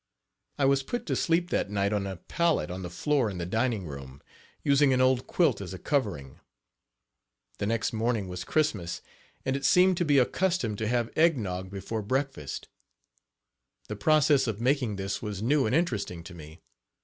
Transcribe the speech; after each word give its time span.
I 0.57 0.65
was 0.65 0.81
put 0.81 1.05
to 1.05 1.15
sleep 1.15 1.51
that 1.51 1.69
night 1.69 1.93
on 1.93 2.07
a 2.07 2.15
pallet 2.15 2.71
on 2.71 2.81
the 2.81 2.89
floor 2.89 3.29
in 3.29 3.37
the 3.37 3.45
dining 3.45 3.85
room, 3.85 4.19
using 4.63 4.93
an 4.93 4.99
old 4.99 5.27
quilt 5.27 5.61
as 5.61 5.75
a 5.75 5.77
covering. 5.77 6.39
The 7.59 7.67
next 7.67 7.93
morning 7.93 8.27
was 8.27 8.43
Christmas, 8.43 9.03
and 9.45 9.55
it 9.55 9.63
seemed 9.63 9.97
to 9.97 10.05
be 10.05 10.17
a 10.17 10.25
custom 10.25 10.75
to 10.77 10.87
have 10.87 11.15
egg 11.15 11.37
nog 11.37 11.69
before 11.69 12.01
breakfast. 12.01 12.67
The 13.89 13.95
process 13.95 14.47
of 14.47 14.59
making 14.59 14.95
this 14.95 15.21
was 15.21 15.43
new 15.43 15.67
and 15.67 15.75
interesting 15.75 16.23
to 16.23 16.33
me. 16.33 16.61